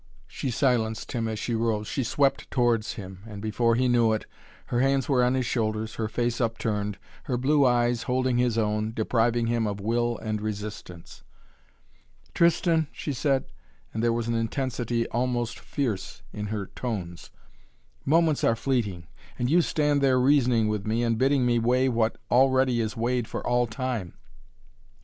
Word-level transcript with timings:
she 0.25 0.49
silenced 0.49 1.11
him, 1.11 1.27
as 1.27 1.37
she 1.37 1.53
rose. 1.53 1.87
She 1.87 2.03
swept 2.03 2.49
towards 2.49 2.93
him 2.93 3.19
and, 3.27 3.39
before 3.39 3.75
he 3.75 3.87
knew 3.87 4.13
it, 4.13 4.25
her 4.65 4.79
hands 4.79 5.07
were 5.07 5.23
on 5.23 5.35
his 5.35 5.45
shoulders, 5.45 5.93
her 5.93 6.07
face 6.07 6.41
upturned, 6.41 6.97
her 7.25 7.37
blue 7.37 7.67
eyes 7.67 8.01
holding 8.01 8.39
his 8.39 8.57
own, 8.57 8.93
depriving 8.93 9.45
him 9.45 9.67
of 9.67 9.79
will 9.79 10.17
and 10.17 10.41
resistance. 10.41 11.21
"Tristan," 12.33 12.87
she 12.91 13.13
said, 13.13 13.45
and 13.93 14.01
there 14.01 14.11
was 14.11 14.27
an 14.27 14.33
intensity 14.33 15.07
almost 15.09 15.59
fierce 15.59 16.23
in 16.33 16.47
her 16.47 16.65
tones, 16.65 17.29
"moments 18.03 18.43
are 18.43 18.55
fleeting, 18.55 19.05
and 19.37 19.51
you 19.51 19.61
stand 19.61 20.01
there 20.01 20.19
reasoning 20.19 20.67
with 20.67 20.83
me 20.83 21.03
and 21.03 21.19
bidding 21.19 21.45
me 21.45 21.59
weigh 21.59 21.87
what 21.89 22.17
already 22.31 22.81
is 22.81 22.97
weighed 22.97 23.27
for 23.27 23.45
all 23.45 23.67
time. 23.67 24.15